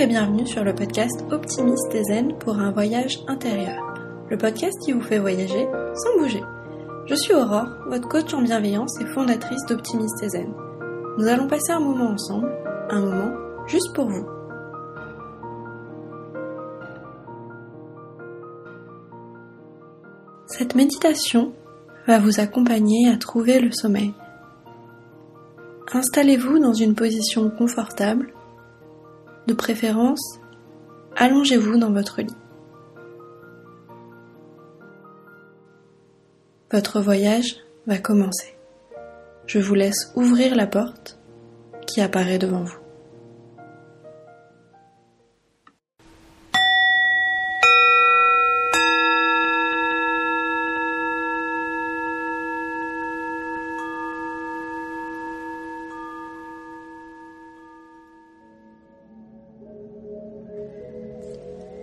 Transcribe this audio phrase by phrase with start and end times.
[0.00, 3.82] Et bienvenue sur le podcast Optimiste et Zen pour un voyage intérieur.
[4.30, 6.40] Le podcast qui vous fait voyager sans bouger.
[7.06, 10.54] Je suis Aurore, votre coach en bienveillance et fondatrice d'Optimiste et Zen.
[11.18, 12.48] Nous allons passer un moment ensemble,
[12.90, 13.34] un moment
[13.66, 14.24] juste pour vous.
[20.46, 21.52] Cette méditation
[22.06, 24.14] va vous accompagner à trouver le sommeil.
[25.92, 28.32] Installez-vous dans une position confortable
[29.48, 30.38] de préférence,
[31.16, 32.36] allongez-vous dans votre lit.
[36.70, 38.54] Votre voyage va commencer.
[39.46, 41.18] Je vous laisse ouvrir la porte
[41.86, 42.87] qui apparaît devant vous.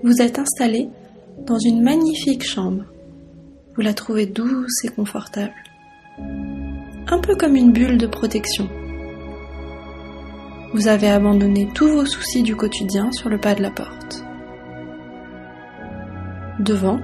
[0.06, 0.88] Vous êtes installé
[1.48, 2.84] dans une magnifique chambre.
[3.74, 5.56] Vous la trouvez douce et confortable.
[7.08, 8.70] Un peu comme une bulle de protection.
[10.76, 14.24] Vous avez abandonné tous vos soucis du quotidien sur le pas de la porte.
[16.60, 17.00] Devant,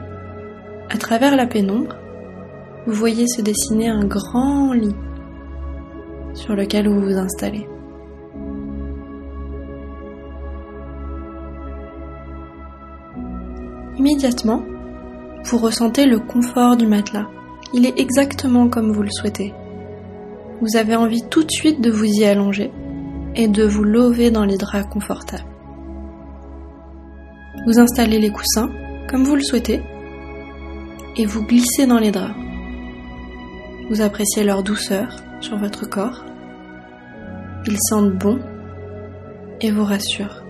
[0.92, 1.96] à travers la pénombre,
[2.86, 4.96] vous voyez se dessiner un grand lit
[6.36, 7.68] sur lequel vous vous installez.
[13.98, 14.64] Immédiatement,
[15.44, 17.28] vous ressentez le confort du matelas.
[17.74, 19.54] Il est exactement comme vous le souhaitez.
[20.62, 22.72] Vous avez envie tout de suite de vous y allonger
[23.36, 25.46] et de vous lever dans les draps confortables.
[27.66, 28.70] Vous installez les coussins
[29.10, 29.82] comme vous le souhaitez
[31.18, 32.36] et vous glissez dans les draps.
[33.90, 36.24] Vous appréciez leur douceur sur votre corps.
[37.68, 38.40] Ils sentent bon
[39.60, 40.41] et vous rassurent.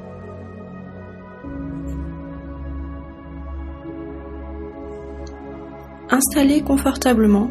[6.21, 7.49] Installé confortablement,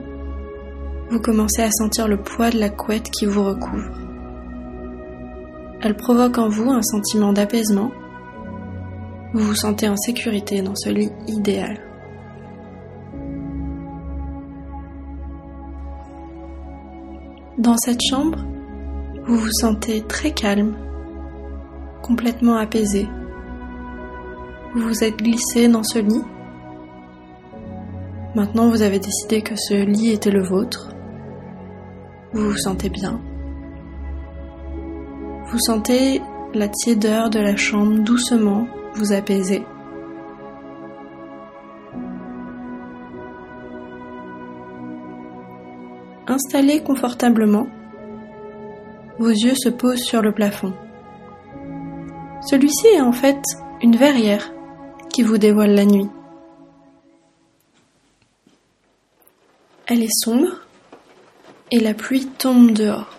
[1.11, 3.91] vous commencez à sentir le poids de la couette qui vous recouvre.
[5.83, 7.91] Elle provoque en vous un sentiment d'apaisement.
[9.35, 11.81] Vous vous sentez en sécurité dans ce lit idéal.
[17.59, 18.39] Dans cette chambre,
[19.27, 20.77] vous vous sentez très calme,
[22.03, 23.09] complètement apaisé.
[24.77, 26.23] Vous vous êtes glissé dans ce lit
[28.35, 30.91] Maintenant, vous avez décidé que ce lit était le vôtre.
[32.33, 33.21] Vous vous sentez bien.
[35.47, 36.23] Vous sentez
[36.55, 39.65] la tiédeur de la chambre doucement vous apaiser.
[46.29, 47.67] Installé confortablement,
[49.19, 50.73] vos yeux se posent sur le plafond.
[52.43, 53.43] Celui-ci est en fait
[53.83, 54.53] une verrière
[55.13, 56.09] qui vous dévoile la nuit.
[59.93, 60.53] Elle est sombre
[61.73, 63.11] et la pluie tombe dehors.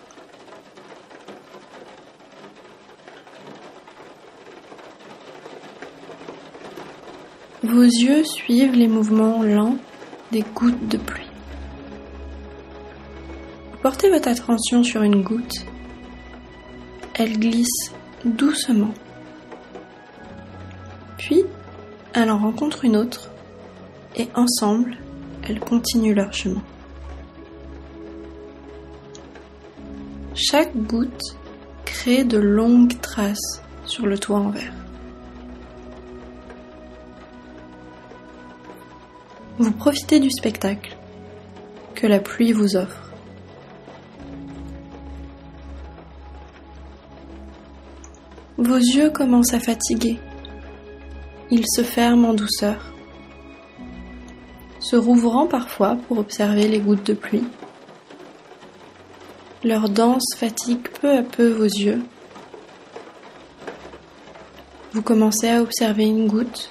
[7.62, 9.76] Vos yeux suivent les mouvements lents
[10.30, 11.28] des gouttes de pluie.
[13.82, 15.66] Portez votre attention sur une goutte.
[17.12, 17.92] Elle glisse
[18.24, 18.94] doucement.
[21.18, 21.44] Puis,
[22.14, 23.30] elle en rencontre une autre
[24.16, 24.96] et ensemble,
[25.48, 26.62] elles continuent leur chemin.
[30.34, 31.36] Chaque goutte
[31.84, 34.74] crée de longues traces sur le toit en verre.
[39.58, 40.96] Vous profitez du spectacle
[41.94, 43.12] que la pluie vous offre.
[48.58, 50.18] Vos yeux commencent à fatiguer.
[51.50, 52.91] Ils se ferment en douceur
[54.92, 57.44] se rouvrant parfois pour observer les gouttes de pluie.
[59.64, 62.02] Leur danse fatigue peu à peu vos yeux.
[64.92, 66.70] Vous commencez à observer une goutte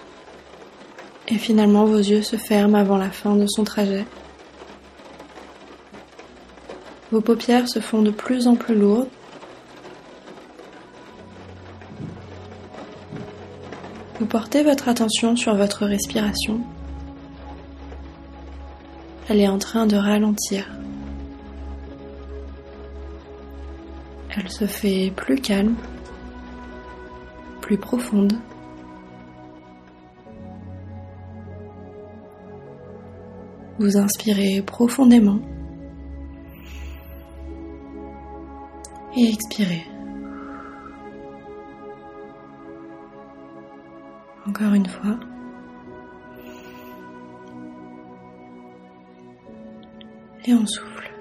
[1.29, 4.05] et finalement vos yeux se ferment avant la fin de son trajet.
[7.11, 9.09] Vos paupières se font de plus en plus lourdes.
[14.19, 16.61] Vous portez votre attention sur votre respiration
[19.29, 20.65] elle est en train de ralentir.
[24.35, 25.75] Elle se fait plus calme,
[27.61, 28.33] plus profonde.
[33.79, 35.39] Vous inspirez profondément
[39.17, 39.83] et expirez.
[44.47, 45.19] Encore une fois.
[50.45, 51.11] Et on souffle.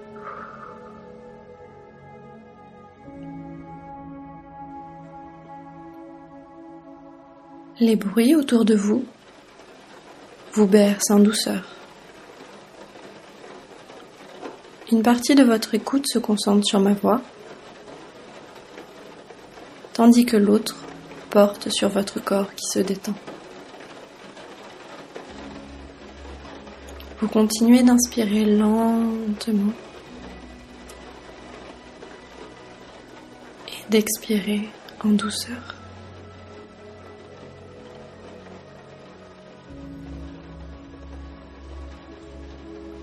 [7.81, 9.05] Les bruits autour de vous
[10.53, 11.65] vous bercent en douceur.
[14.93, 17.21] Une partie de votre écoute se concentre sur ma voix,
[19.93, 20.77] tandis que l'autre
[21.31, 23.15] porte sur votre corps qui se détend.
[27.21, 29.73] Vous continuez d'inspirer lentement
[33.69, 34.71] et d'expirer
[35.05, 35.75] en douceur.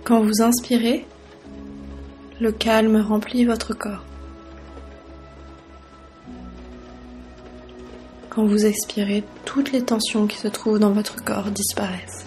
[0.03, 1.05] Quand vous inspirez,
[2.41, 4.03] le calme remplit votre corps.
[8.31, 12.25] Quand vous expirez, toutes les tensions qui se trouvent dans votre corps disparaissent.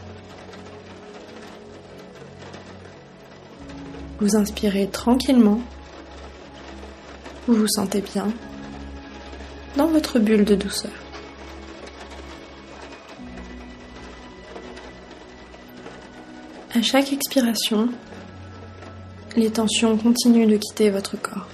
[4.21, 5.61] Vous inspirez tranquillement.
[7.47, 8.29] Vous vous sentez bien
[9.77, 10.91] dans votre bulle de douceur.
[16.75, 17.89] À chaque expiration,
[19.37, 21.49] les tensions continuent de quitter votre corps.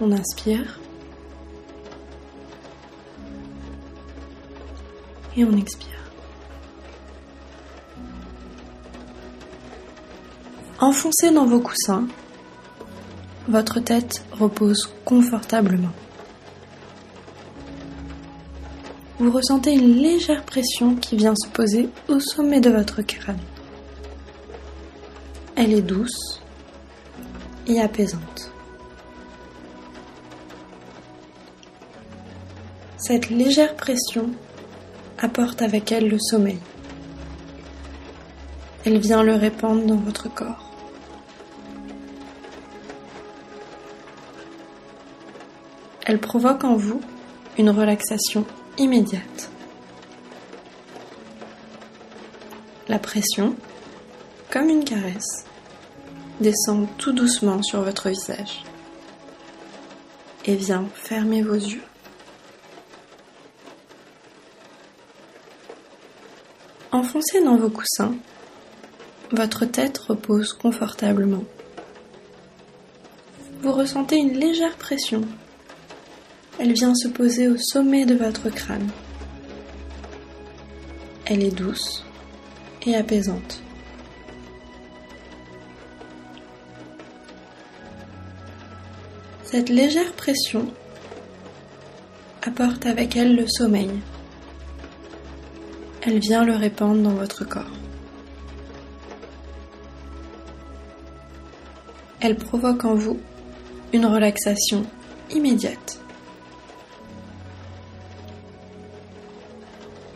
[0.00, 0.78] On inspire
[5.36, 6.07] et on expire.
[10.80, 12.06] Enfoncé dans vos coussins,
[13.48, 15.90] votre tête repose confortablement.
[19.18, 23.40] vous ressentez une légère pression qui vient se poser au sommet de votre crâne.
[25.56, 26.40] Elle est douce
[27.66, 28.52] et apaisante.
[32.96, 34.30] Cette légère pression
[35.18, 36.60] apporte avec elle le sommeil.
[38.84, 40.67] Elle vient le répandre dans votre corps.
[46.08, 47.02] Elle provoque en vous
[47.58, 48.46] une relaxation
[48.78, 49.50] immédiate.
[52.88, 53.54] La pression,
[54.50, 55.44] comme une caresse,
[56.40, 58.62] descend tout doucement sur votre visage
[60.46, 61.82] et vient fermer vos yeux.
[66.90, 68.14] Enfoncé dans vos coussins,
[69.30, 71.44] votre tête repose confortablement.
[73.60, 75.20] Vous ressentez une légère pression
[76.58, 78.88] elle vient se poser au sommet de votre crâne.
[81.24, 82.04] Elle est douce
[82.84, 83.62] et apaisante.
[89.44, 90.66] Cette légère pression
[92.42, 93.90] apporte avec elle le sommeil.
[96.02, 97.64] Elle vient le répandre dans votre corps.
[102.20, 103.18] Elle provoque en vous
[103.92, 104.84] une relaxation
[105.30, 106.00] immédiate.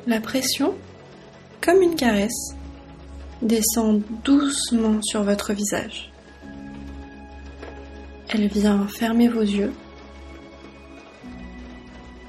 [0.05, 0.75] La pression,
[1.61, 2.57] comme une caresse,
[3.41, 6.11] descend doucement sur votre visage.
[8.29, 9.73] Elle vient fermer vos yeux.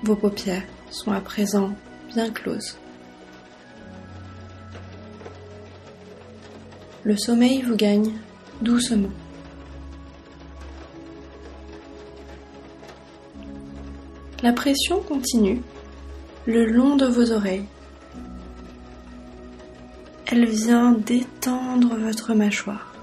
[0.04, 1.74] Vos paupières sont à présent
[2.10, 2.78] bien closes.
[7.04, 8.12] Le sommeil vous gagne
[8.62, 9.10] doucement.
[14.44, 15.64] La pression continue
[16.46, 17.66] le long de vos oreilles.
[20.26, 22.94] Elle vient détendre votre mâchoire.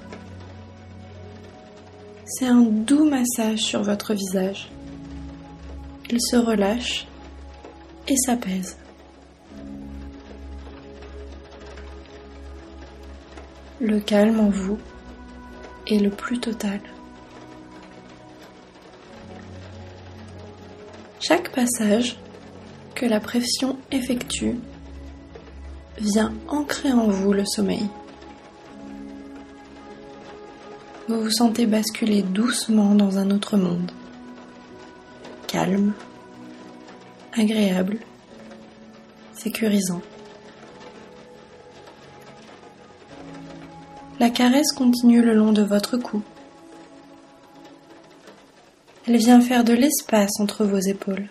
[2.26, 4.70] C'est un doux massage sur votre visage.
[6.10, 7.06] Il se relâche
[8.08, 8.76] et s'apaise.
[13.80, 14.78] Le calme en vous
[15.86, 16.80] est le plus total.
[21.20, 22.16] Chaque passage
[23.06, 24.56] la pression effectue
[25.98, 27.86] vient ancrer en vous le sommeil.
[31.08, 33.90] Vous vous sentez basculer doucement dans un autre monde,
[35.46, 35.92] calme,
[37.32, 37.98] agréable,
[39.34, 40.02] sécurisant.
[44.20, 46.22] La caresse continue le long de votre cou.
[49.06, 51.28] Elle vient faire de l'espace entre vos épaules.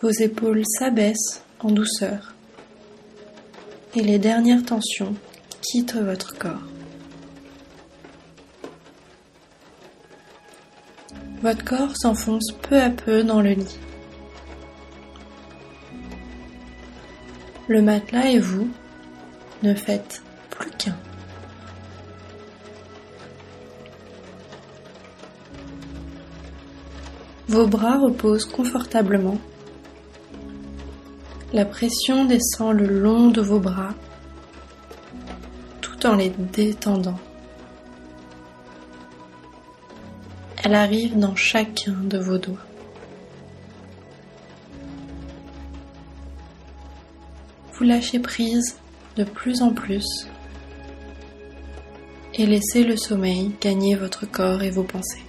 [0.00, 2.34] Vos épaules s'abaissent en douceur
[3.96, 5.16] et les dernières tensions
[5.60, 6.62] quittent votre corps.
[11.42, 13.78] Votre corps s'enfonce peu à peu dans le lit.
[17.66, 18.68] Le matelas et vous
[19.64, 20.96] ne faites plus qu'un.
[27.48, 29.38] Vos bras reposent confortablement
[31.52, 33.94] la pression descend le long de vos bras
[35.80, 37.18] tout en les détendant.
[40.62, 42.66] Elle arrive dans chacun de vos doigts.
[47.72, 48.76] Vous lâchez prise
[49.16, 50.28] de plus en plus
[52.34, 55.27] et laissez le sommeil gagner votre corps et vos pensées.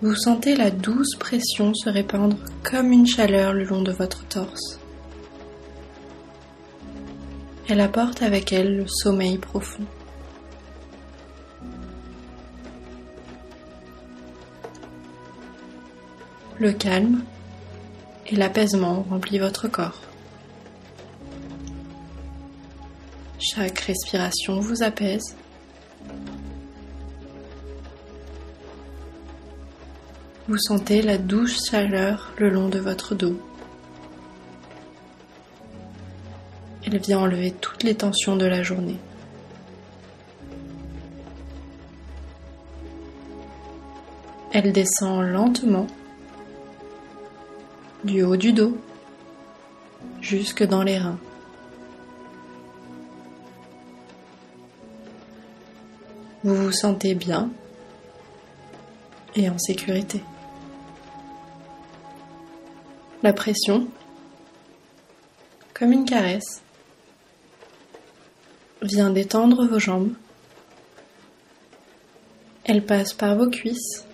[0.00, 4.78] Vous sentez la douce pression se répandre comme une chaleur le long de votre torse.
[7.68, 9.82] Elle apporte avec elle le sommeil profond.
[16.60, 17.24] Le calme
[18.28, 20.00] et l'apaisement remplissent votre corps.
[23.40, 25.34] Chaque respiration vous apaise
[30.48, 33.38] Vous sentez la douce chaleur le long de votre dos.
[36.86, 38.96] Elle vient enlever toutes les tensions de la journée.
[44.52, 45.86] Elle descend lentement
[48.04, 48.74] du haut du dos
[50.22, 51.18] jusque dans les reins.
[56.42, 57.50] Vous vous sentez bien
[59.36, 60.22] et en sécurité.
[63.20, 63.88] La pression,
[65.74, 66.62] comme une caresse,
[68.80, 70.12] vient détendre vos jambes.
[72.64, 74.04] Elle passe par vos cuisses,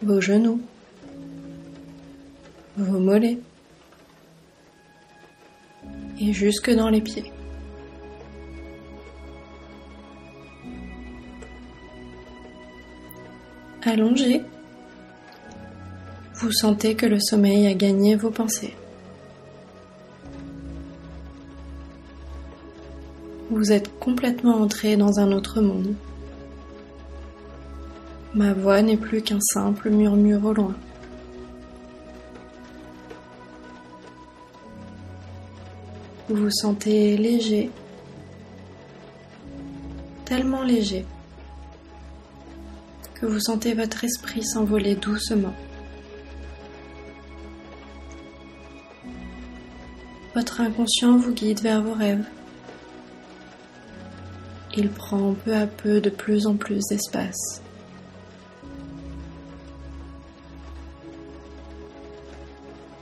[0.00, 0.60] vos genoux,
[2.76, 3.38] vos mollets.
[6.20, 7.32] Et jusque dans les pieds.
[13.82, 14.42] Allongez
[16.40, 18.74] vous sentez que le sommeil a gagné vos pensées.
[23.50, 25.96] Vous êtes complètement entré dans un autre monde.
[28.34, 30.76] Ma voix n'est plus qu'un simple murmure au loin.
[36.28, 37.70] Vous vous sentez léger,
[40.24, 41.04] tellement léger
[43.14, 45.54] que vous sentez votre esprit s'envoler doucement.
[50.38, 52.24] Votre inconscient vous guide vers vos rêves.
[54.76, 57.60] Il prend peu à peu de plus en plus d'espace.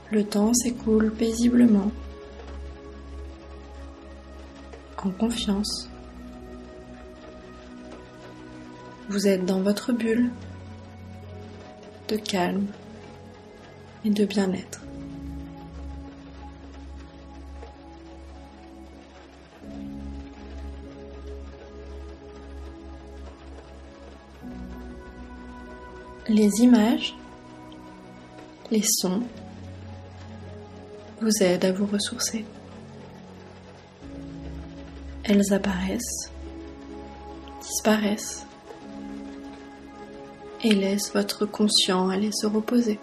[0.09, 1.91] Le temps s'écoule paisiblement,
[5.03, 5.91] en confiance.
[9.09, 10.31] Vous êtes dans votre bulle
[12.07, 12.65] de calme
[14.05, 14.86] et de bien-être.
[26.29, 27.15] Les images,
[28.69, 29.23] les sons
[31.21, 32.43] vous aident à vous ressourcer.
[35.23, 36.29] Elles apparaissent,
[37.61, 38.45] disparaissent
[40.65, 42.99] et laissent votre conscient aller se reposer.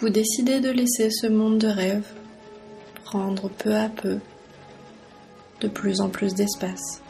[0.00, 2.12] Vous décidez de laisser ce monde de rêve
[3.04, 4.18] prendre peu à peu
[5.60, 7.00] de plus en plus d'espace.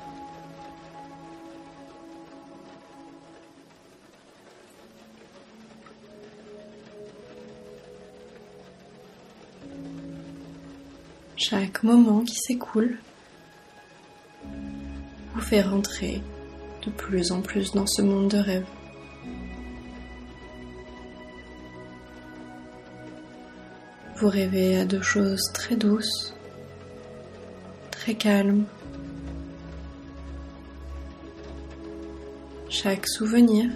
[11.49, 12.99] Chaque moment qui s'écoule
[15.33, 16.21] vous fait rentrer
[16.85, 18.67] de plus en plus dans ce monde de rêve.
[24.17, 26.35] Vous rêvez à de choses très douces,
[27.93, 28.65] très calmes.
[32.69, 33.71] Chaque souvenir,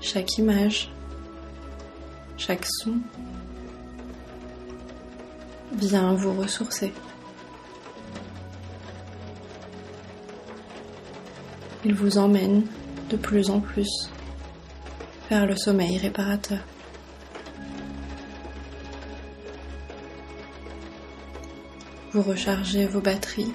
[0.00, 0.90] chaque image,
[2.36, 2.94] chaque son
[5.76, 6.92] vient vous ressourcer.
[11.84, 12.64] Il vous emmène
[13.10, 14.10] de plus en plus
[15.30, 16.58] vers le sommeil réparateur.
[22.12, 23.52] Vous rechargez vos batteries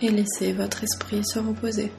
[0.00, 1.92] et laissez votre esprit se reposer.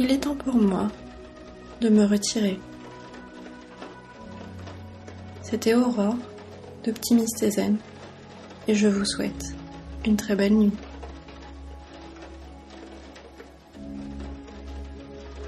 [0.00, 0.86] Il est temps pour moi
[1.80, 2.60] de me retirer.
[5.42, 6.16] C'était Aurore
[6.84, 7.78] d'Optimiste et Zen
[8.68, 9.56] et je vous souhaite
[10.06, 10.72] une très belle nuit.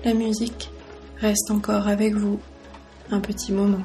[0.05, 0.71] La musique
[1.19, 2.41] reste encore avec vous
[3.13, 3.85] un petit moment.